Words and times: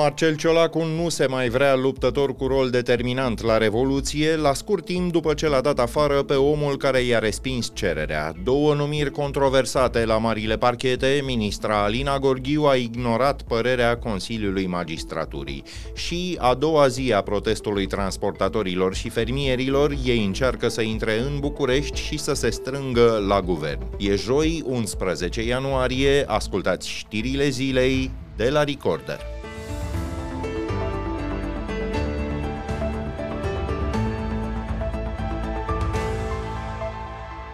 Marcel 0.00 0.36
Ciolacu 0.36 0.84
nu 0.84 1.08
se 1.08 1.26
mai 1.26 1.48
vrea 1.48 1.74
luptător 1.74 2.36
cu 2.36 2.46
rol 2.46 2.70
determinant 2.70 3.42
la 3.42 3.58
Revoluție, 3.58 4.36
la 4.36 4.54
scurt 4.54 4.84
timp 4.84 5.12
după 5.12 5.34
ce 5.34 5.48
l-a 5.48 5.60
dat 5.60 5.78
afară 5.78 6.22
pe 6.22 6.34
omul 6.34 6.76
care 6.76 7.00
i-a 7.00 7.18
respins 7.18 7.70
cererea. 7.74 8.32
Două 8.44 8.74
numiri 8.74 9.10
controversate 9.10 10.04
la 10.04 10.18
marile 10.18 10.56
parchete, 10.56 11.22
ministra 11.24 11.82
Alina 11.82 12.18
Gorghiu 12.18 12.64
a 12.64 12.74
ignorat 12.74 13.42
părerea 13.42 13.96
Consiliului 13.96 14.66
Magistraturii. 14.66 15.62
Și 15.94 16.36
a 16.38 16.54
doua 16.54 16.88
zi 16.88 17.12
a 17.12 17.20
protestului 17.20 17.86
transportatorilor 17.86 18.94
și 18.94 19.08
fermierilor, 19.08 19.94
ei 20.04 20.24
încearcă 20.24 20.68
să 20.68 20.80
intre 20.80 21.18
în 21.18 21.38
București 21.38 22.00
și 22.00 22.18
să 22.18 22.34
se 22.34 22.50
strângă 22.50 23.24
la 23.28 23.40
guvern. 23.40 23.86
E 23.98 24.14
joi, 24.14 24.62
11 24.66 25.42
ianuarie, 25.42 26.24
ascultați 26.26 26.88
știrile 26.88 27.48
zilei 27.48 28.10
de 28.36 28.48
la 28.48 28.64
Recorder. 28.64 29.39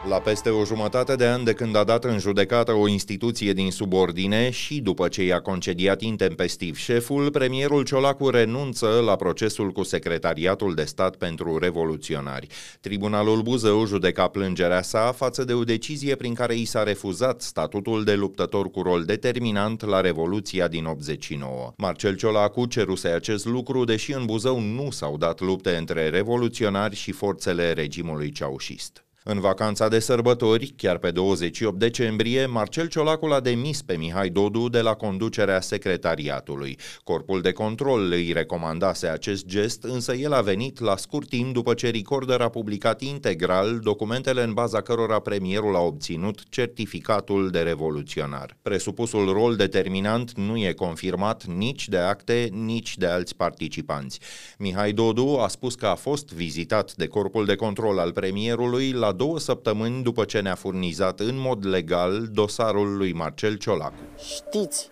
La 0.08 0.20
peste 0.20 0.50
o 0.50 0.64
jumătate 0.64 1.14
de 1.14 1.26
an 1.26 1.44
de 1.44 1.52
când 1.52 1.76
a 1.76 1.84
dat 1.84 2.04
în 2.04 2.18
judecată 2.18 2.72
o 2.72 2.88
instituție 2.88 3.52
din 3.52 3.70
subordine 3.70 4.50
și 4.50 4.80
după 4.80 5.08
ce 5.08 5.24
i-a 5.24 5.40
concediat 5.40 6.00
intempestiv 6.00 6.76
șeful, 6.76 7.30
premierul 7.30 7.84
Ciolacu 7.84 8.28
renunță 8.30 9.02
la 9.04 9.16
procesul 9.16 9.70
cu 9.70 9.82
Secretariatul 9.82 10.74
de 10.74 10.84
Stat 10.84 11.16
pentru 11.16 11.58
Revoluționari. 11.58 12.46
Tribunalul 12.80 13.42
Buzău 13.42 13.86
judeca 13.86 14.28
plângerea 14.28 14.82
sa 14.82 15.12
față 15.12 15.44
de 15.44 15.52
o 15.52 15.64
decizie 15.64 16.14
prin 16.14 16.34
care 16.34 16.54
i 16.54 16.64
s-a 16.64 16.82
refuzat 16.82 17.42
statutul 17.42 18.04
de 18.04 18.14
luptător 18.14 18.70
cu 18.70 18.82
rol 18.82 19.04
determinant 19.04 19.84
la 19.84 20.00
Revoluția 20.00 20.68
din 20.68 20.84
89. 20.84 21.72
Marcel 21.76 22.16
Ciolacu 22.16 22.66
ceruse 22.66 23.08
acest 23.08 23.44
lucru, 23.44 23.84
deși 23.84 24.12
în 24.12 24.24
Buzău 24.24 24.60
nu 24.60 24.90
s-au 24.90 25.16
dat 25.16 25.40
lupte 25.40 25.76
între 25.76 26.08
revoluționari 26.08 26.96
și 26.96 27.12
forțele 27.12 27.72
regimului 27.72 28.30
ceaușist. 28.30 29.05
În 29.28 29.40
vacanța 29.40 29.88
de 29.88 29.98
sărbători, 29.98 30.72
chiar 30.76 30.98
pe 30.98 31.10
28 31.10 31.78
decembrie, 31.78 32.46
Marcel 32.46 32.86
Ciolacu 32.86 33.26
a 33.26 33.40
demis 33.40 33.82
pe 33.82 33.96
Mihai 33.96 34.28
Dodu 34.28 34.68
de 34.68 34.80
la 34.80 34.94
conducerea 34.94 35.60
secretariatului. 35.60 36.78
Corpul 37.04 37.40
de 37.40 37.52
control 37.52 38.12
îi 38.12 38.32
recomandase 38.32 39.06
acest 39.06 39.46
gest, 39.46 39.84
însă 39.84 40.14
el 40.14 40.32
a 40.32 40.40
venit 40.40 40.80
la 40.80 40.96
scurt 40.96 41.28
timp 41.28 41.52
după 41.52 41.74
ce 41.74 41.90
Recorder 41.90 42.40
a 42.40 42.48
publicat 42.48 43.00
integral 43.00 43.78
documentele 43.78 44.42
în 44.42 44.52
baza 44.52 44.80
cărora 44.80 45.18
premierul 45.18 45.76
a 45.76 45.80
obținut 45.80 46.42
certificatul 46.48 47.50
de 47.50 47.60
revoluționar. 47.60 48.56
Presupusul 48.62 49.32
rol 49.32 49.56
determinant 49.56 50.32
nu 50.32 50.56
e 50.56 50.72
confirmat 50.72 51.44
nici 51.44 51.88
de 51.88 51.98
acte, 51.98 52.48
nici 52.52 52.96
de 52.96 53.06
alți 53.06 53.36
participanți. 53.36 54.20
Mihai 54.58 54.92
Dodu 54.92 55.38
a 55.40 55.48
spus 55.48 55.74
că 55.74 55.86
a 55.86 55.94
fost 55.94 56.32
vizitat 56.32 56.94
de 56.94 57.06
corpul 57.06 57.44
de 57.44 57.54
control 57.54 57.98
al 57.98 58.12
premierului 58.12 58.92
la 58.92 59.14
două 59.16 59.38
săptămâni 59.38 60.02
după 60.02 60.24
ce 60.24 60.40
ne-a 60.40 60.54
furnizat 60.54 61.20
în 61.20 61.38
mod 61.38 61.66
legal 61.66 62.28
dosarul 62.32 62.96
lui 62.96 63.12
Marcel 63.12 63.56
Ciolacu. 63.56 63.94
Știți, 64.18 64.90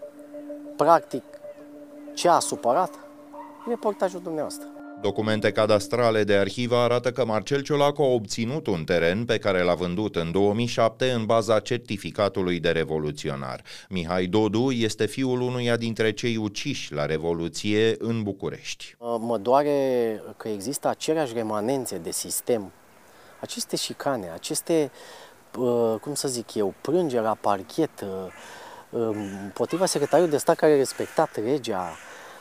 practic, 0.76 1.22
ce 2.14 2.28
a 2.28 2.38
supărat? 2.38 2.90
Reportajul 3.68 4.20
dumneavoastră. 4.22 4.66
Documente 5.00 5.52
cadastrale 5.52 6.24
de 6.24 6.34
arhivă 6.34 6.76
arată 6.76 7.10
că 7.12 7.24
Marcel 7.24 7.62
Ciolacu 7.62 8.02
a 8.02 8.06
obținut 8.06 8.66
un 8.66 8.84
teren 8.84 9.24
pe 9.24 9.38
care 9.38 9.62
l-a 9.62 9.74
vândut 9.74 10.16
în 10.16 10.32
2007 10.32 11.10
în 11.10 11.24
baza 11.24 11.60
certificatului 11.60 12.60
de 12.60 12.70
revoluționar. 12.70 13.62
Mihai 13.88 14.26
Dodu 14.26 14.70
este 14.70 15.06
fiul 15.06 15.40
unuia 15.40 15.76
dintre 15.76 16.12
cei 16.12 16.36
uciși 16.36 16.92
la 16.92 17.06
Revoluție 17.06 17.94
în 17.98 18.22
București. 18.22 18.96
Mă 19.18 19.38
doare 19.42 20.22
că 20.36 20.48
există 20.48 20.88
aceleași 20.88 21.32
remanențe 21.34 21.98
de 21.98 22.10
sistem 22.10 22.72
aceste 23.44 23.76
șicane, 23.76 24.30
aceste, 24.34 24.90
uh, 25.58 25.94
cum 26.00 26.14
să 26.14 26.28
zic 26.28 26.54
eu, 26.54 26.74
plângeri 26.80 27.22
la 27.22 27.36
parchet 27.40 28.00
uh, 28.00 28.08
um, 28.90 29.16
împotriva 29.42 29.86
secretariului 29.86 30.32
de 30.32 30.38
stat 30.38 30.56
care 30.56 30.72
a 30.72 30.76
respectat 30.76 31.36
legea, 31.44 31.96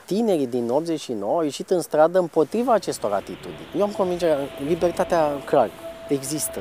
tinerii 0.06 0.48
din 0.48 0.70
89 0.70 1.34
au 1.34 1.44
ieșit 1.44 1.70
în 1.70 1.82
stradă 1.82 2.20
împotriva 2.20 2.74
acestor 2.74 3.12
atitudini. 3.12 3.68
Eu 3.76 3.84
am 3.84 3.92
convingerea, 3.92 4.38
libertatea 4.68 5.32
clar 5.46 5.70
există, 6.08 6.60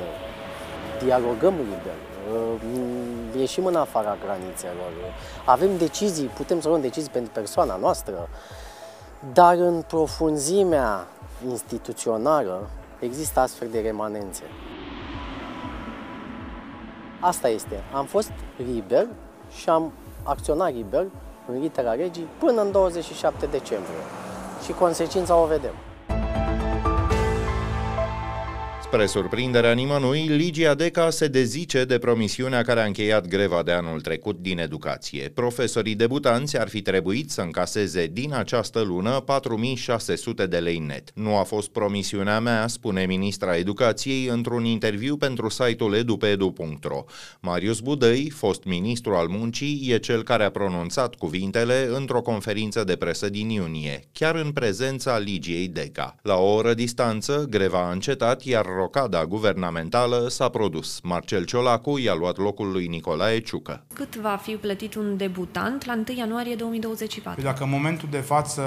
dialogăm 1.03 1.53
liber, 1.55 1.97
uh, 2.33 3.39
ieșim 3.39 3.65
în 3.65 3.75
afara 3.75 4.17
granițelor, 4.23 4.91
avem 5.45 5.77
decizii, 5.77 6.25
putem 6.25 6.61
să 6.61 6.67
luăm 6.67 6.81
decizii 6.81 7.09
pentru 7.09 7.31
persoana 7.31 7.75
noastră, 7.75 8.29
dar 9.33 9.55
în 9.55 9.81
profunzimea 9.87 11.07
instituțională 11.49 12.69
există 13.03 13.39
astfel 13.39 13.67
de 13.71 13.79
remanențe. 13.79 14.43
Asta 17.19 17.47
este. 17.47 17.83
Am 17.93 18.05
fost 18.05 18.31
liber 18.73 19.07
și 19.55 19.69
am 19.69 19.91
acționat 20.23 20.73
liber 20.73 21.05
în 21.47 21.59
litera 21.59 21.93
regii 21.93 22.27
până 22.39 22.61
în 22.61 22.71
27 22.71 23.45
decembrie. 23.45 24.03
Și 24.65 24.71
consecința 24.71 25.35
o 25.35 25.45
vedem. 25.45 25.73
Spre 28.93 29.05
surprinderea 29.05 29.73
nimănui, 29.73 30.25
Ligia 30.27 30.73
Deca 30.73 31.09
se 31.09 31.27
dezice 31.27 31.85
de 31.85 31.97
promisiunea 31.97 32.61
care 32.61 32.79
a 32.79 32.85
încheiat 32.85 33.27
greva 33.27 33.63
de 33.63 33.71
anul 33.71 34.01
trecut 34.01 34.39
din 34.41 34.59
educație. 34.59 35.29
Profesorii 35.33 35.95
debutanți 35.95 36.59
ar 36.59 36.67
fi 36.67 36.81
trebuit 36.81 37.31
să 37.31 37.41
încaseze 37.41 38.07
din 38.07 38.33
această 38.33 38.79
lună 38.81 39.19
4600 39.19 40.45
de 40.45 40.57
lei 40.57 40.77
net. 40.77 41.11
Nu 41.13 41.37
a 41.37 41.43
fost 41.43 41.69
promisiunea 41.69 42.39
mea, 42.39 42.67
spune 42.67 43.05
ministra 43.05 43.55
educației 43.55 44.25
într-un 44.25 44.65
interviu 44.65 45.17
pentru 45.17 45.49
site-ul 45.49 45.93
edupedu.ro. 45.93 47.03
Marius 47.39 47.79
Budăi, 47.79 48.29
fost 48.29 48.63
ministru 48.63 49.13
al 49.13 49.27
muncii, 49.27 49.87
e 49.89 49.97
cel 49.97 50.23
care 50.23 50.43
a 50.43 50.49
pronunțat 50.49 51.15
cuvintele 51.15 51.89
într-o 51.95 52.21
conferință 52.21 52.83
de 52.83 52.95
presă 52.95 53.29
din 53.29 53.49
iunie, 53.49 54.03
chiar 54.11 54.35
în 54.35 54.51
prezența 54.51 55.17
Ligiei 55.17 55.67
Deca. 55.67 56.15
La 56.21 56.35
o 56.35 56.53
oră 56.53 56.73
distanță, 56.73 57.45
greva 57.49 57.87
a 57.87 57.91
încetat, 57.91 58.43
iar 58.43 58.65
rocada 58.83 59.25
guvernamentală 59.25 60.27
s-a 60.29 60.49
produs. 60.49 60.99
Marcel 61.03 61.45
Ciolacu 61.45 61.97
i-a 61.97 62.13
luat 62.13 62.37
locul 62.37 62.71
lui 62.71 62.87
Nicolae 62.87 63.39
Ciucă. 63.39 63.83
Cât 63.93 64.15
va 64.15 64.39
fi 64.41 64.51
plătit 64.51 64.95
un 64.95 65.17
debutant 65.17 65.85
la 65.85 65.93
1 65.93 66.03
ianuarie 66.17 66.55
2024? 66.55 67.41
Păi 67.41 67.51
dacă 67.51 67.63
în 67.63 67.69
momentul 67.69 68.07
de 68.11 68.17
față, 68.17 68.61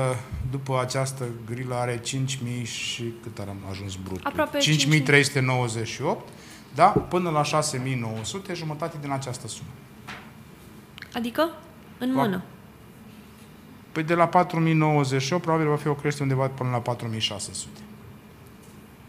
după 0.51 0.81
această 0.81 1.25
grilă, 1.47 1.75
are 1.75 2.01
5.000 2.01 2.63
și 2.63 3.13
cât 3.23 3.39
ar 3.39 3.49
ajuns 3.71 3.95
brut? 3.95 4.21
Aproape 4.23 4.59
5.398, 4.59 4.63
da? 6.75 6.87
Până 6.87 7.31
la 7.31 7.43
6.900, 7.43 8.55
jumătate 8.55 8.97
din 9.01 9.11
această 9.11 9.49
sumă. 9.49 9.69
Adică? 11.15 11.51
În 11.99 12.13
mână? 12.13 12.43
Păi 13.93 14.03
de 14.03 14.15
la 14.15 14.29
4.098 14.29 14.29
probabil 15.41 15.69
va 15.69 15.77
fi 15.77 15.89
o 15.89 15.95
creștere 15.95 16.23
undeva 16.23 16.49
până 16.49 16.71
la 16.71 16.95
4.600. 16.95 17.86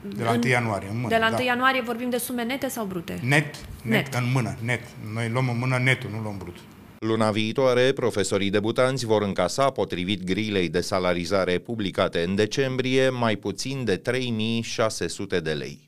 De 0.02 0.24
la 0.24 0.32
1 0.32 0.48
ianuarie, 0.48 0.90
în 0.90 0.96
mână. 0.96 1.08
De 1.08 1.18
la 1.18 1.28
1 1.28 1.36
da. 1.36 1.44
ianuarie 1.44 1.82
vorbim 1.82 2.10
de 2.10 2.18
sume 2.18 2.44
nete 2.44 2.68
sau 2.68 2.86
brute? 2.86 3.20
Net, 3.24 3.56
net, 3.82 3.94
Net. 4.06 4.14
în 4.14 4.32
mână, 4.34 4.56
net. 4.64 4.82
Noi 5.14 5.30
luăm 5.30 5.50
în 5.50 5.58
mână 5.58 5.78
netul, 5.84 6.10
nu 6.14 6.22
luăm 6.22 6.38
brut. 6.38 6.56
Luna 7.00 7.32
viitoare, 7.32 7.92
profesorii 7.92 8.50
debutanți 8.50 9.06
vor 9.06 9.22
încasa, 9.22 9.70
potrivit 9.70 10.24
grilei 10.24 10.70
de 10.70 10.82
salarizare 10.82 11.58
publicate 11.58 12.24
în 12.28 12.36
decembrie, 12.36 13.10
mai 13.10 13.36
puțin 13.36 13.84
de 13.84 13.96
3600 13.96 15.40
de 15.40 15.52
lei. 15.52 15.87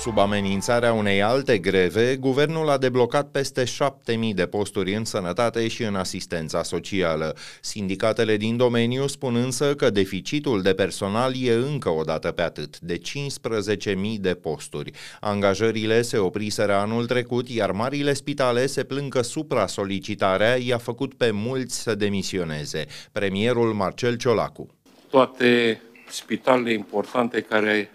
Sub 0.00 0.18
amenințarea 0.18 0.92
unei 0.92 1.22
alte 1.22 1.58
greve, 1.58 2.16
guvernul 2.16 2.68
a 2.68 2.78
deblocat 2.78 3.30
peste 3.30 3.64
7000 3.64 4.34
de 4.34 4.46
posturi 4.46 4.94
în 4.94 5.04
sănătate 5.04 5.68
și 5.68 5.82
în 5.82 5.94
asistența 5.94 6.62
socială. 6.62 7.36
Sindicatele 7.60 8.36
din 8.36 8.56
domeniu 8.56 9.06
spun 9.06 9.36
însă 9.36 9.74
că 9.74 9.90
deficitul 9.90 10.62
de 10.62 10.74
personal 10.74 11.32
e 11.42 11.52
încă 11.52 11.88
o 11.88 12.02
dată 12.02 12.30
pe 12.30 12.42
atât, 12.42 12.78
de 12.78 12.98
15.000 12.98 13.94
de 14.20 14.34
posturi. 14.34 14.90
Angajările 15.20 16.02
se 16.02 16.18
opriseră 16.18 16.74
anul 16.74 17.06
trecut, 17.06 17.48
iar 17.48 17.70
marile 17.70 18.12
spitale 18.12 18.66
se 18.66 18.84
plâng 18.84 19.12
că 19.12 19.22
supra-solicitarea 19.22 20.56
i-a 20.56 20.78
făcut 20.78 21.14
pe 21.14 21.30
mulți 21.30 21.82
să 21.82 21.94
demisioneze. 21.94 22.86
Premierul 23.12 23.72
Marcel 23.72 24.16
Ciolacu. 24.16 24.66
Toate 25.10 25.80
spitalele 26.08 26.72
importante 26.72 27.40
care 27.40 27.90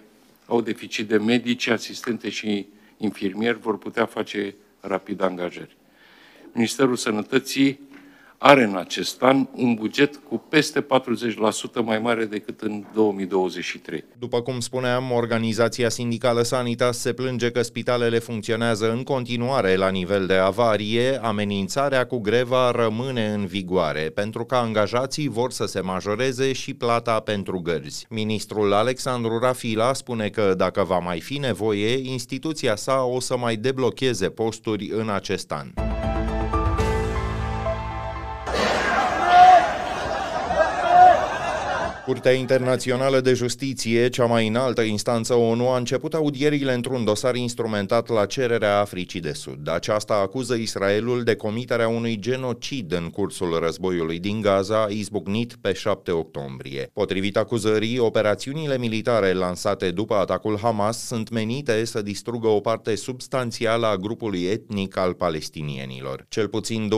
au 0.45 0.61
deficit 0.61 1.07
de 1.07 1.17
medici, 1.17 1.67
asistente 1.67 2.29
și 2.29 2.65
infirmieri 2.97 3.59
vor 3.59 3.77
putea 3.77 4.05
face 4.05 4.55
rapid 4.79 5.21
angajări. 5.21 5.77
Ministerul 6.53 6.95
Sănătății 6.95 7.79
are 8.37 8.63
în 8.63 8.75
acest 8.75 9.21
an 9.21 9.47
un 9.55 9.73
buget 9.73 10.15
cu 10.15 10.43
peste 10.49 10.81
40% 10.81 10.85
mai 11.83 11.99
mare 11.99 12.25
decât 12.25 12.61
în 12.61 12.83
2023. 12.93 14.03
După 14.19 14.41
cum 14.41 14.59
spuneam, 14.59 15.11
organizația 15.11 15.89
sindicală 15.89 16.41
Sanitas 16.41 16.97
se 16.97 17.13
plânge 17.13 17.51
că 17.51 17.61
spitalele 17.61 18.19
funcționează 18.19 18.91
în 18.91 19.03
continuare 19.03 19.75
la 19.75 19.89
nivel 19.89 20.25
de 20.25 20.33
avarie, 20.33 21.19
amenințarea 21.23 22.05
cu 22.05 22.19
greva 22.19 22.71
rămâne 22.71 23.25
în 23.27 23.45
vigoare, 23.45 24.11
pentru 24.13 24.45
că 24.45 24.55
angajații 24.55 25.27
vor 25.27 25.51
să 25.51 25.65
se 25.65 25.79
majoreze 25.79 26.53
și 26.53 26.73
plata 26.73 27.19
pentru 27.19 27.59
gărzi. 27.59 28.05
Ministrul 28.09 28.73
Alexandru 28.73 29.39
Rafila 29.39 29.93
spune 29.93 30.29
că 30.29 30.53
dacă 30.57 30.83
va 30.83 30.99
mai 30.99 31.19
fi 31.19 31.37
nevoie, 31.37 32.11
instituția 32.11 32.75
sa 32.75 33.03
o 33.03 33.19
să 33.19 33.37
mai 33.37 33.55
deblocheze 33.55 34.29
posturi 34.29 34.91
în 34.93 35.09
acest 35.09 35.51
an. 35.51 35.84
Curtea 42.05 42.31
Internațională 42.31 43.19
de 43.19 43.33
Justiție, 43.33 44.09
cea 44.09 44.25
mai 44.25 44.47
înaltă 44.47 44.81
instanță 44.81 45.33
ONU, 45.33 45.67
a 45.69 45.77
început 45.77 46.13
audierile 46.13 46.73
într-un 46.73 47.03
dosar 47.03 47.35
instrumentat 47.35 48.09
la 48.09 48.25
cererea 48.25 48.79
Africii 48.79 49.19
de 49.19 49.31
Sud. 49.31 49.69
Aceasta 49.69 50.13
acuză 50.13 50.55
Israelul 50.55 51.23
de 51.23 51.35
comiterea 51.35 51.87
unui 51.87 52.19
genocid 52.19 52.91
în 52.91 53.09
cursul 53.09 53.59
războiului 53.59 54.19
din 54.19 54.41
Gaza, 54.41 54.87
izbucnit 54.89 55.55
pe 55.61 55.73
7 55.73 56.11
octombrie. 56.11 56.89
Potrivit 56.93 57.37
acuzării, 57.37 57.99
operațiunile 57.99 58.77
militare 58.77 59.33
lansate 59.33 59.91
după 59.91 60.15
atacul 60.15 60.57
Hamas 60.61 61.05
sunt 61.05 61.29
menite 61.29 61.85
să 61.85 62.01
distrugă 62.01 62.47
o 62.47 62.59
parte 62.59 62.95
substanțială 62.95 63.87
a 63.87 63.95
grupului 63.95 64.43
etnic 64.43 64.97
al 64.97 65.13
palestinienilor. 65.13 66.25
Cel 66.29 66.47
puțin 66.47 66.89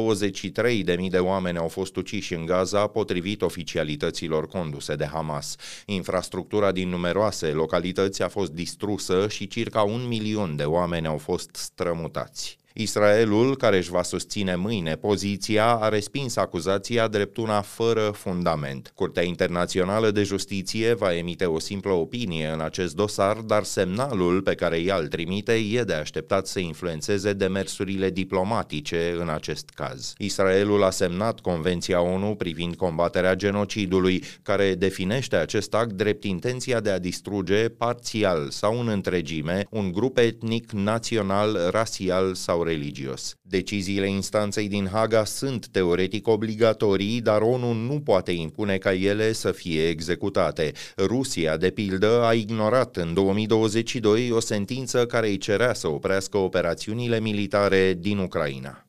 23.000 0.96 1.10
de 1.10 1.18
oameni 1.18 1.58
au 1.58 1.68
fost 1.68 1.96
uciși 1.96 2.34
în 2.34 2.46
Gaza, 2.46 2.88
potrivit 2.88 3.42
oficialităților 3.42 4.48
conduse 4.48 4.96
de 4.98 5.06
Hamas. 5.06 5.56
Infrastructura 5.86 6.72
din 6.72 6.90
numeroase 6.90 7.48
localități 7.48 8.22
a 8.22 8.28
fost 8.28 8.52
distrusă 8.52 9.28
și 9.28 9.48
circa 9.48 9.82
un 9.82 10.08
milion 10.08 10.56
de 10.56 10.64
oameni 10.64 11.08
au 11.08 11.18
fost 11.18 11.50
strămutați. 11.56 12.58
Israelul, 12.80 13.56
care 13.56 13.78
își 13.78 13.90
va 13.90 14.04
susține 14.04 14.56
mâine 14.56 14.96
poziția, 14.96 15.66
a 15.66 15.90
respins 15.90 16.36
acuzația 16.36 17.08
drept 17.08 17.38
una 17.38 17.62
fără 17.62 18.02
fundament. 18.02 18.92
Curtea 18.96 19.24
Internațională 19.24 20.12
de 20.12 20.24
Justiție 20.24 20.94
va 20.94 21.16
emite 21.16 21.46
o 21.46 21.60
simplă 21.60 21.92
opinie 21.92 22.48
în 22.48 22.62
acest 22.62 22.96
dosar, 22.96 23.38
dar 23.38 23.64
semnalul 23.64 24.42
pe 24.42 24.56
care 24.56 24.78
ea 24.80 24.96
îl 24.96 25.08
trimite 25.08 25.54
e 25.54 25.84
de 25.84 25.94
așteptat 25.94 26.48
să 26.48 26.60
influențeze 26.60 27.34
demersurile 27.34 28.10
diplomatice 28.10 29.16
în 29.20 29.30
acest 29.30 29.70
caz. 29.70 30.14
Israelul 30.18 30.84
a 30.84 30.90
semnat 30.90 31.40
Convenția 31.40 32.02
ONU 32.02 32.36
privind 32.36 32.76
combaterea 32.76 33.36
genocidului, 33.36 34.24
care 34.44 34.76
definește 34.76 35.36
acest 35.36 35.74
act 35.74 35.92
drept 35.92 36.24
intenția 36.24 36.80
de 36.80 36.90
a 36.90 37.00
distruge 37.00 37.70
parțial 37.70 38.50
sau 38.50 38.80
în 38.80 38.88
întregime 38.88 39.68
un 39.70 39.92
grup 39.92 40.18
etnic, 40.18 40.72
național, 40.72 41.70
rasial 41.72 42.34
sau 42.34 42.66
religios. 42.68 43.36
Deciziile 43.42 44.10
instanței 44.10 44.68
din 44.68 44.88
Haga 44.92 45.24
sunt 45.24 45.68
teoretic 45.68 46.28
obligatorii, 46.28 47.22
dar 47.22 47.42
ONU 47.42 47.74
nu 47.74 48.00
poate 48.00 48.32
impune 48.32 48.78
ca 48.78 48.94
ele 48.94 49.34
să 49.34 49.52
fie 49.52 49.88
executate. 49.88 50.72
Rusia, 50.98 51.58
de 51.58 51.70
pildă, 51.70 52.24
a 52.24 52.34
ignorat 52.34 52.96
în 52.96 53.14
2022 53.14 54.32
o 54.32 54.40
sentință 54.40 55.06
care 55.06 55.28
îi 55.28 55.38
cerea 55.38 55.74
să 55.74 55.88
oprească 55.88 56.38
operațiunile 56.38 57.20
militare 57.20 57.94
din 58.00 58.18
Ucraina. 58.18 58.87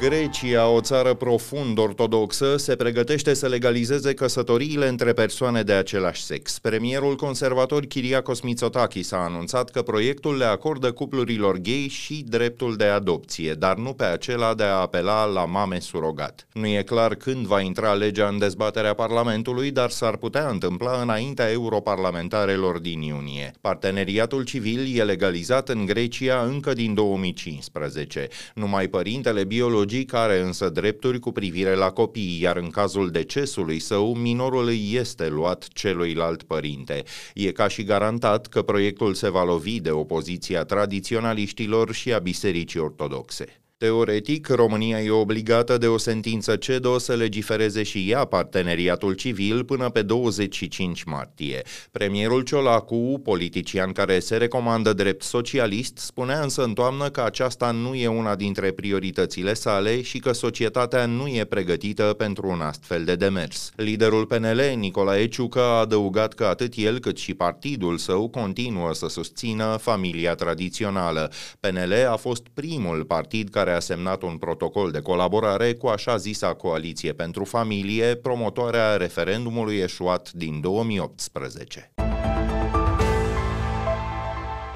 Grecia, 0.00 0.68
o 0.68 0.80
țară 0.80 1.14
profund 1.14 1.78
ortodoxă, 1.78 2.56
se 2.56 2.76
pregătește 2.76 3.34
să 3.34 3.48
legalizeze 3.48 4.14
căsătoriile 4.14 4.88
între 4.88 5.12
persoane 5.12 5.62
de 5.62 5.72
același 5.72 6.22
sex. 6.22 6.58
Premierul 6.58 7.14
conservator 7.14 7.84
Kyriakos 7.84 8.40
Mitsotakis 8.40 9.12
a 9.12 9.16
anunțat 9.16 9.70
că 9.70 9.82
proiectul 9.82 10.36
le 10.36 10.44
acordă 10.44 10.92
cuplurilor 10.92 11.56
gay 11.56 11.86
și 11.90 12.24
dreptul 12.28 12.76
de 12.76 12.84
adopție, 12.84 13.52
dar 13.52 13.76
nu 13.76 13.92
pe 13.92 14.04
acela 14.04 14.54
de 14.54 14.62
a 14.62 14.80
apela 14.80 15.24
la 15.24 15.44
mame 15.44 15.78
surogat. 15.78 16.46
Nu 16.52 16.66
e 16.66 16.82
clar 16.82 17.14
când 17.14 17.46
va 17.46 17.60
intra 17.60 17.92
legea 17.92 18.28
în 18.28 18.38
dezbaterea 18.38 18.94
Parlamentului, 18.94 19.70
dar 19.70 19.90
s-ar 19.90 20.16
putea 20.16 20.48
întâmpla 20.48 21.00
înaintea 21.02 21.50
europarlamentarelor 21.50 22.78
din 22.78 23.00
iunie. 23.00 23.52
Parteneriatul 23.60 24.44
civil 24.44 24.98
e 24.98 25.04
legalizat 25.04 25.68
în 25.68 25.86
Grecia 25.86 26.42
încă 26.42 26.72
din 26.72 26.94
2015. 26.94 28.28
Numai 28.54 28.88
părintele 28.88 29.44
biologic 29.44 29.84
biologic 29.86 30.12
are 30.12 30.40
însă 30.40 30.68
drepturi 30.68 31.18
cu 31.18 31.32
privire 31.32 31.74
la 31.74 31.90
copii, 31.90 32.40
iar 32.40 32.56
în 32.56 32.70
cazul 32.70 33.10
decesului 33.10 33.78
său, 33.78 34.14
minorul 34.14 34.66
îi 34.66 34.94
este 34.94 35.28
luat 35.28 35.68
celuilalt 35.72 36.42
părinte. 36.42 37.02
E 37.34 37.52
ca 37.52 37.68
și 37.68 37.84
garantat 37.84 38.46
că 38.46 38.62
proiectul 38.62 39.14
se 39.14 39.28
va 39.28 39.44
lovi 39.44 39.80
de 39.80 39.90
opoziția 39.90 40.64
tradiționaliștilor 40.64 41.92
și 41.92 42.12
a 42.12 42.18
bisericii 42.18 42.80
ortodoxe. 42.80 43.65
Teoretic, 43.78 44.48
România 44.48 45.00
e 45.02 45.10
obligată 45.10 45.78
de 45.78 45.86
o 45.86 45.98
sentință 45.98 46.56
CEDO 46.56 46.98
să 46.98 47.14
legifereze 47.14 47.82
și 47.82 48.10
ea 48.10 48.24
parteneriatul 48.24 49.12
civil 49.12 49.64
până 49.64 49.88
pe 49.88 50.02
25 50.02 51.02
martie. 51.02 51.62
Premierul 51.90 52.42
Ciolacu, 52.42 53.20
politician 53.24 53.92
care 53.92 54.18
se 54.18 54.36
recomandă 54.36 54.92
drept 54.92 55.22
socialist, 55.22 55.96
spunea 55.98 56.40
însă 56.40 56.64
în 56.64 56.72
toamnă 56.72 57.08
că 57.08 57.20
aceasta 57.20 57.70
nu 57.70 57.94
e 57.94 58.06
una 58.06 58.34
dintre 58.34 58.70
prioritățile 58.70 59.54
sale 59.54 60.02
și 60.02 60.18
că 60.18 60.32
societatea 60.32 61.06
nu 61.06 61.26
e 61.26 61.44
pregătită 61.44 62.02
pentru 62.02 62.48
un 62.48 62.60
astfel 62.60 63.04
de 63.04 63.14
demers. 63.14 63.72
Liderul 63.74 64.26
PNL, 64.26 64.60
Nicolae 64.76 65.28
Ciucă, 65.28 65.60
a 65.60 65.78
adăugat 65.78 66.34
că 66.34 66.44
atât 66.44 66.72
el 66.76 66.98
cât 66.98 67.16
și 67.16 67.34
partidul 67.34 67.98
său 67.98 68.28
continuă 68.28 68.94
să 68.94 69.08
susțină 69.08 69.76
familia 69.80 70.34
tradițională. 70.34 71.30
PNL 71.60 71.92
a 72.10 72.16
fost 72.16 72.42
primul 72.54 73.04
partid 73.04 73.48
care 73.48 73.64
care 73.66 73.78
a 73.78 73.80
semnat 73.80 74.22
un 74.22 74.36
protocol 74.36 74.90
de 74.90 75.00
colaborare 75.00 75.74
cu 75.74 75.86
așa 75.86 76.16
zisa 76.16 76.54
Coaliție 76.54 77.12
pentru 77.12 77.44
Familie, 77.44 78.14
promotoarea 78.14 78.96
referendumului 78.96 79.76
eșuat 79.76 80.32
din 80.32 80.60
2018. 80.60 81.90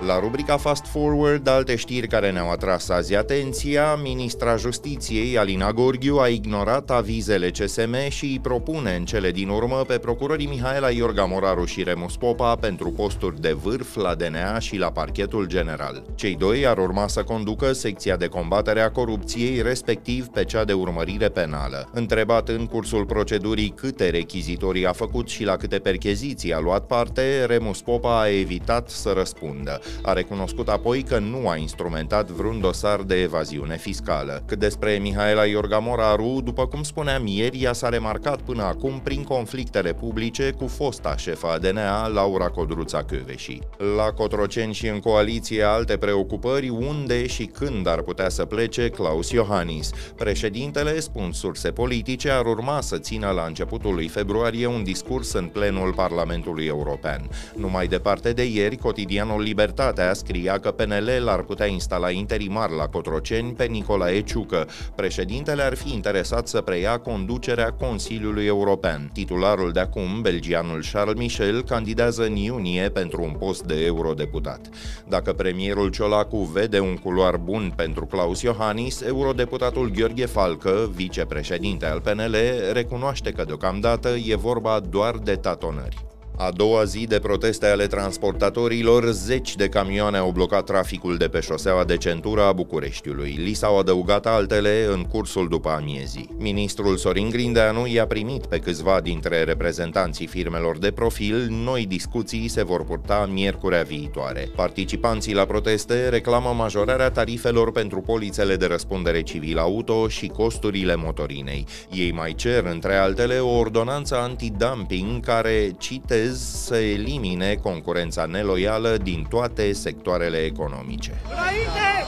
La 0.07 0.19
rubrica 0.19 0.57
Fast 0.57 0.87
Forward, 0.87 1.49
alte 1.49 1.77
știri 1.77 2.07
care 2.07 2.31
ne-au 2.31 2.51
atras 2.51 2.89
azi 2.89 3.15
atenția, 3.15 3.95
ministra 3.95 4.57
Justiției, 4.57 5.39
Alina 5.39 5.73
Gorghiu, 5.73 6.17
a 6.17 6.29
ignorat 6.29 6.91
avizele 6.91 7.51
CSM 7.51 8.09
și 8.09 8.25
îi 8.25 8.39
propune 8.43 8.95
în 8.95 9.05
cele 9.05 9.31
din 9.31 9.49
urmă 9.49 9.85
pe 9.87 9.99
procurorii 9.99 10.47
Mihaela 10.47 10.91
Iorga 10.91 11.25
Moraru 11.25 11.65
și 11.65 11.83
Remus 11.83 12.17
Popa 12.17 12.55
pentru 12.55 12.91
posturi 12.91 13.41
de 13.41 13.53
vârf 13.53 13.97
la 13.97 14.15
DNA 14.15 14.59
și 14.59 14.77
la 14.77 14.91
parchetul 14.91 15.47
general. 15.47 16.03
Cei 16.15 16.35
doi 16.35 16.67
ar 16.67 16.79
urma 16.79 17.09
să 17.09 17.23
conducă 17.23 17.73
secția 17.73 18.17
de 18.17 18.27
combatere 18.27 18.81
a 18.81 18.91
corupției, 18.91 19.63
respectiv 19.63 20.27
pe 20.27 20.45
cea 20.45 20.65
de 20.65 20.73
urmărire 20.73 21.29
penală. 21.29 21.89
Întrebat 21.93 22.49
în 22.49 22.67
cursul 22.67 23.05
procedurii 23.05 23.73
câte 23.77 24.11
rechizitorii 24.11 24.87
a 24.87 24.93
făcut 24.93 25.29
și 25.29 25.45
la 25.45 25.57
câte 25.57 25.79
percheziții 25.79 26.53
a 26.53 26.59
luat 26.59 26.87
parte, 26.87 27.45
Remus 27.45 27.81
Popa 27.81 28.21
a 28.21 28.29
evitat 28.29 28.89
să 28.89 29.13
răspundă. 29.17 29.81
A 30.03 30.13
recunoscut 30.13 30.69
apoi 30.69 31.03
că 31.03 31.19
nu 31.19 31.49
a 31.49 31.57
instrumentat 31.57 32.31
vreun 32.31 32.61
dosar 32.61 33.01
de 33.01 33.15
evaziune 33.15 33.77
fiscală. 33.77 34.43
Cât 34.47 34.59
despre 34.59 34.93
Mihaela 34.93 35.45
Iorga 35.45 35.79
Moraru, 35.79 36.41
după 36.45 36.67
cum 36.67 36.83
spuneam 36.83 37.27
ieri, 37.27 37.63
ea 37.63 37.73
s-a 37.73 37.89
remarcat 37.89 38.41
până 38.41 38.63
acum 38.63 39.01
prin 39.03 39.23
conflictele 39.23 39.93
publice 39.93 40.51
cu 40.51 40.67
fosta 40.67 41.17
șefa 41.17 41.59
DNA, 41.59 42.07
Laura 42.07 42.49
Codruța 42.49 43.03
Căveși. 43.03 43.59
La 43.97 44.11
Cotroceni 44.13 44.75
și 44.75 44.89
în 44.89 44.99
coaliție 44.99 45.63
alte 45.63 45.97
preocupări, 45.97 46.69
unde 46.69 47.27
și 47.27 47.45
când 47.45 47.87
ar 47.87 48.01
putea 48.01 48.29
să 48.29 48.45
plece 48.45 48.89
Claus 48.89 49.31
Iohannis. 49.31 49.91
Președintele, 50.17 51.01
spun 51.01 51.33
surse 51.33 51.71
politice, 51.71 52.31
ar 52.31 52.47
urma 52.47 52.81
să 52.81 52.99
țină 52.99 53.31
la 53.31 53.45
începutul 53.45 53.95
lui 53.95 54.09
februarie 54.09 54.67
un 54.67 54.83
discurs 54.83 55.33
în 55.33 55.47
plenul 55.47 55.93
Parlamentului 55.93 56.67
European. 56.67 57.29
Numai 57.57 57.87
departe 57.87 58.33
de 58.33 58.45
ieri, 58.45 58.77
cotidianul 58.77 59.43
Libertate 59.43 59.79
Libertatea 59.81 60.15
scria 60.15 60.59
că 60.59 60.71
PNL 60.71 61.11
l-ar 61.25 61.43
putea 61.43 61.67
instala 61.67 62.11
interimar 62.11 62.71
la 62.71 62.87
Cotroceni 62.87 63.53
pe 63.53 63.65
Nicolae 63.65 64.21
Ciucă. 64.21 64.67
Președintele 64.95 65.63
ar 65.63 65.75
fi 65.75 65.93
interesat 65.93 66.49
să 66.49 66.61
preia 66.61 66.99
conducerea 66.99 67.71
Consiliului 67.71 68.47
European. 68.47 69.11
Titularul 69.13 69.73
de 69.73 69.81
acum, 69.81 70.21
belgianul 70.23 70.85
Charles 70.93 71.17
Michel, 71.17 71.63
candidează 71.63 72.23
în 72.23 72.37
iunie 72.37 72.89
pentru 72.89 73.23
un 73.23 73.33
post 73.39 73.63
de 73.63 73.85
eurodeputat. 73.85 74.69
Dacă 75.09 75.33
premierul 75.33 75.91
Ciolacu 75.91 76.37
vede 76.37 76.79
un 76.79 76.97
culoar 76.97 77.37
bun 77.37 77.73
pentru 77.77 78.07
Claus 78.07 78.43
Iohannis, 78.43 79.01
eurodeputatul 79.01 79.91
Gheorghe 79.91 80.27
Falcă, 80.27 80.91
vicepreședinte 80.95 81.87
al 81.87 82.01
PNL, 82.01 82.37
recunoaște 82.73 83.31
că 83.31 83.45
deocamdată 83.45 84.09
e 84.09 84.37
vorba 84.37 84.81
doar 84.81 85.17
de 85.17 85.35
tatonări. 85.35 86.10
A 86.43 86.51
doua 86.51 86.85
zi 86.85 87.07
de 87.07 87.19
proteste 87.19 87.67
ale 87.67 87.87
transportatorilor, 87.87 89.11
zeci 89.11 89.57
de 89.57 89.69
camioane 89.69 90.17
au 90.17 90.31
blocat 90.31 90.65
traficul 90.65 91.17
de 91.17 91.29
pe 91.29 91.41
șoseaua 91.41 91.85
de 91.85 91.97
centură 91.97 92.43
a 92.43 92.53
Bucureștiului. 92.53 93.39
Li 93.45 93.53
s-au 93.53 93.79
adăugat 93.79 94.27
altele 94.27 94.87
în 94.93 95.03
cursul 95.03 95.49
după 95.49 95.69
amiezii. 95.69 96.29
Ministrul 96.39 96.97
Sorin 96.97 97.29
Grindeanu 97.31 97.87
i-a 97.87 98.07
primit 98.07 98.47
pe 98.47 98.59
câțiva 98.59 99.01
dintre 99.01 99.45
reprezentanții 99.45 100.27
firmelor 100.27 100.79
de 100.79 100.91
profil. 100.91 101.47
Noi 101.51 101.87
discuții 101.87 102.49
se 102.49 102.65
vor 102.65 102.85
purta 102.85 103.29
miercurea 103.33 103.83
viitoare. 103.83 104.49
Participanții 104.57 105.35
la 105.35 105.45
proteste 105.45 106.09
reclamă 106.09 106.55
majorarea 106.57 107.11
tarifelor 107.11 107.73
pentru 107.73 108.01
polițele 108.01 108.57
de 108.57 108.67
răspundere 108.67 109.23
civil 109.23 109.59
auto 109.59 110.09
și 110.09 110.27
costurile 110.27 110.95
motorinei. 110.95 111.67
Ei 111.93 112.13
mai 112.13 112.35
cer, 112.35 112.65
între 112.65 112.95
altele, 112.95 113.39
o 113.39 113.59
ordonanță 113.59 114.17
antidumping 114.17 115.25
care, 115.25 115.71
citez, 115.79 116.29
citez, 116.31 116.65
să 116.65 116.77
elimine 116.77 117.55
concurența 117.55 118.25
neloială 118.25 118.97
din 118.97 119.27
toate 119.29 119.73
sectoarele 119.73 120.39
economice. 120.39 121.21
Înainte! 121.25 122.07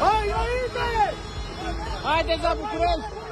Hai, 0.00 0.24
înainte! 0.24 1.14
Haideți 2.02 2.42
la 2.42 2.56
București! 2.60 3.23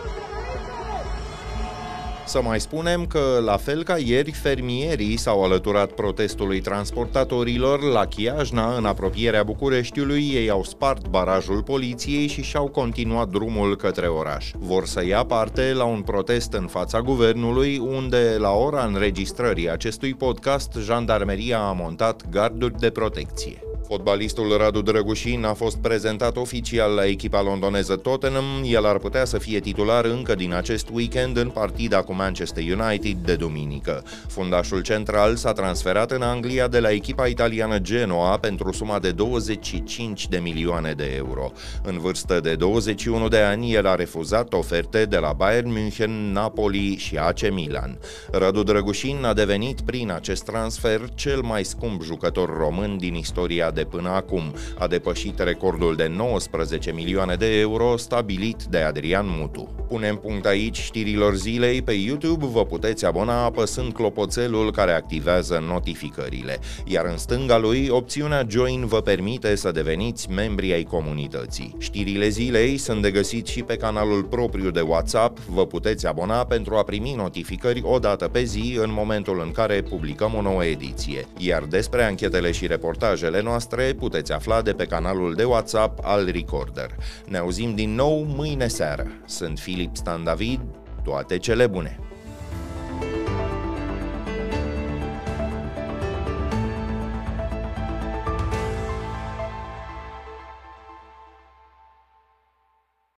Să 2.33 2.43
mai 2.43 2.61
spunem 2.61 3.07
că, 3.07 3.41
la 3.45 3.57
fel 3.57 3.83
ca 3.83 3.99
ieri, 3.99 4.31
fermierii 4.31 5.17
s-au 5.17 5.45
alăturat 5.45 5.93
protestului 5.93 6.61
transportatorilor 6.61 7.83
la 7.83 8.07
Chiajna, 8.07 8.77
în 8.77 8.85
apropierea 8.85 9.43
Bucureștiului, 9.43 10.31
ei 10.35 10.51
au 10.51 10.65
spart 10.65 11.09
barajul 11.09 11.63
poliției 11.63 12.27
și 12.27 12.43
și-au 12.43 12.69
continuat 12.69 13.29
drumul 13.29 13.77
către 13.77 14.07
oraș. 14.07 14.51
Vor 14.59 14.87
să 14.87 15.05
ia 15.07 15.25
parte 15.25 15.73
la 15.73 15.85
un 15.85 16.01
protest 16.01 16.53
în 16.53 16.67
fața 16.67 17.01
guvernului, 17.01 17.79
unde, 17.79 18.37
la 18.39 18.51
ora 18.51 18.85
înregistrării 18.85 19.71
acestui 19.71 20.15
podcast, 20.15 20.73
jandarmeria 20.85 21.59
a 21.59 21.73
montat 21.73 22.29
garduri 22.31 22.79
de 22.79 22.91
protecție. 22.91 23.72
Fotbalistul 23.93 24.57
Radu 24.57 24.83
Drăgușin 24.83 25.45
a 25.45 25.53
fost 25.55 25.77
prezentat 25.77 26.37
oficial 26.37 26.95
la 26.95 27.07
echipa 27.07 27.43
londoneză 27.43 27.97
Tottenham. 27.97 28.45
El 28.65 28.87
ar 28.87 28.99
putea 28.99 29.25
să 29.25 29.39
fie 29.39 29.61
titular 29.61 30.05
încă 30.05 30.35
din 30.35 30.55
acest 30.55 30.89
weekend 30.93 31.37
în 31.37 31.49
partida 31.49 32.03
cu 32.03 32.15
Manchester 32.15 32.63
United 32.63 33.17
de 33.25 33.35
duminică. 33.35 34.05
Fundașul 34.27 34.81
central 34.81 35.37
s-a 35.37 35.53
transferat 35.53 36.11
în 36.11 36.23
Anglia 36.23 36.69
de 36.69 36.81
la 36.81 36.91
echipa 36.91 37.27
italiană 37.27 37.79
Genoa 37.79 38.39
pentru 38.39 38.73
suma 38.73 38.99
de 38.99 39.11
25 39.11 40.29
de 40.29 40.39
milioane 40.39 40.93
de 40.93 41.13
euro. 41.17 41.53
În 41.83 41.99
vârstă 41.99 42.41
de 42.41 42.55
21 42.55 43.29
de 43.29 43.39
ani, 43.39 43.73
el 43.73 43.87
a 43.87 43.95
refuzat 43.95 44.53
oferte 44.53 45.05
de 45.05 45.19
la 45.19 45.33
Bayern 45.33 45.73
München, 45.73 46.33
Napoli 46.33 46.97
și 46.97 47.17
AC 47.17 47.51
Milan. 47.51 47.99
Radu 48.31 48.63
Drăgușin 48.63 49.25
a 49.25 49.33
devenit 49.33 49.81
prin 49.81 50.11
acest 50.11 50.45
transfer 50.45 51.01
cel 51.15 51.41
mai 51.41 51.65
scump 51.65 52.03
jucător 52.03 52.57
român 52.57 52.99
din 52.99 53.15
istoria 53.15 53.71
de 53.83 53.89
până 53.97 54.09
acum. 54.09 54.43
A 54.79 54.87
depășit 54.87 55.39
recordul 55.39 55.97
de 55.97 56.07
19 56.17 56.93
milioane 56.93 57.35
de 57.35 57.59
euro 57.59 57.97
stabilit 57.97 58.63
de 58.63 58.79
Adrian 58.79 59.27
Mutu. 59.29 59.85
Punem 59.89 60.17
punct 60.17 60.47
aici 60.47 60.79
știrilor 60.79 61.35
zilei. 61.35 61.83
Pe 61.83 61.93
YouTube 61.93 62.47
vă 62.47 62.65
puteți 62.65 63.05
abona 63.07 63.45
apăsând 63.45 63.93
clopoțelul 63.93 64.73
care 64.73 64.93
activează 64.93 65.65
notificările. 65.69 66.59
Iar 66.85 67.07
în 67.07 67.17
stânga 67.17 67.59
lui, 67.59 67.89
opțiunea 67.91 68.47
Join 68.49 68.87
vă 68.87 69.01
permite 69.01 69.55
să 69.55 69.71
deveniți 69.71 70.31
membri 70.31 70.73
ai 70.73 70.83
comunității. 70.83 71.77
Știrile 71.79 72.29
zilei 72.29 72.77
sunt 72.77 73.03
de 73.03 73.11
găsit 73.11 73.47
și 73.47 73.63
pe 73.63 73.77
canalul 73.77 74.23
propriu 74.25 74.71
de 74.71 74.81
WhatsApp. 74.81 75.39
Vă 75.39 75.67
puteți 75.67 76.07
abona 76.07 76.45
pentru 76.45 76.75
a 76.75 76.83
primi 76.83 77.15
notificări 77.17 77.83
o 77.85 77.99
dată 77.99 78.29
pe 78.29 78.43
zi 78.43 78.79
în 78.83 78.93
momentul 78.93 79.43
în 79.45 79.53
care 79.53 79.83
publicăm 79.83 80.35
o 80.35 80.43
nouă 80.43 80.65
ediție. 80.65 81.27
Iar 81.39 81.63
despre 81.63 82.05
anchetele 82.05 82.51
și 82.51 82.67
reportajele 82.67 83.43
noastre 83.43 83.62
noastre 83.63 83.95
puteți 83.95 84.33
afla 84.33 84.63
de 84.63 84.73
pe 84.73 84.85
canalul 84.85 85.35
de 85.35 85.45
WhatsApp 85.45 85.99
al 86.03 86.31
Recorder. 86.31 86.91
Ne 87.27 87.39
auzim 87.39 87.75
din 87.75 87.95
nou 87.95 88.23
mâine 88.23 88.69
seară. 88.69 89.07
Sunt 89.27 89.59
Filip 89.59 89.97
Stan 89.97 90.25
David, 90.25 90.61
toate 91.05 91.39
cele 91.39 91.67
bune! 91.67 92.12